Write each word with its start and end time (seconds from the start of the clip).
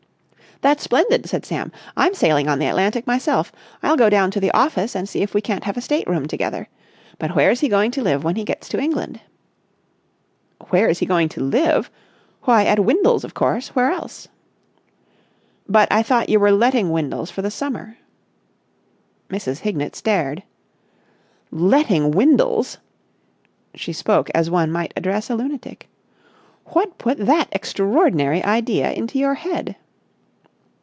'""That's 0.61 0.83
splendid!" 0.83 1.25
said 1.27 1.43
Sam. 1.43 1.71
"I'm 1.97 2.13
sailing 2.13 2.47
on 2.47 2.59
the 2.59 2.67
'Atlantic' 2.67 3.07
myself. 3.07 3.51
I'll 3.81 3.97
go 3.97 4.11
down 4.11 4.29
to 4.29 4.39
the 4.39 4.51
office 4.51 4.93
and 4.95 5.09
see 5.09 5.23
if 5.23 5.33
we 5.33 5.41
can't 5.41 5.63
have 5.63 5.75
a 5.75 5.81
state 5.81 6.07
room 6.07 6.27
together. 6.27 6.67
But 7.17 7.35
where 7.35 7.49
is 7.49 7.61
he 7.61 7.67
going 7.67 7.89
to 7.91 8.03
live 8.03 8.23
when 8.23 8.35
he 8.35 8.43
gets 8.43 8.69
to 8.69 8.79
England?" 8.79 9.21
"Where 10.69 10.87
is 10.87 10.99
he 10.99 11.07
going 11.07 11.29
to 11.29 11.41
live? 11.41 11.89
Why, 12.43 12.63
at 12.65 12.85
Windles, 12.85 13.23
of 13.23 13.33
course. 13.33 13.69
Where 13.69 13.89
else?" 13.89 14.27
"But 15.67 15.91
I 15.91 16.03
thought 16.03 16.29
you 16.29 16.39
were 16.39 16.51
letting 16.51 16.91
Windles 16.91 17.31
for 17.31 17.41
the 17.41 17.49
summer?" 17.49 17.97
Mrs. 19.29 19.61
Hignett 19.61 19.95
stared. 19.95 20.43
"Letting 21.49 22.11
Windles!" 22.11 22.77
She 23.73 23.93
spoke 23.93 24.29
as 24.35 24.51
one 24.51 24.71
might 24.71 24.93
address 24.95 25.27
a 25.31 25.35
lunatic. 25.35 25.89
"What 26.65 26.99
put 26.99 27.17
that 27.17 27.47
extraordinary 27.51 28.43
idea 28.45 28.91
into 28.91 29.17
your 29.17 29.33
head?" 29.33 29.75